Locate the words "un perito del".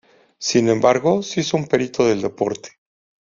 1.57-2.23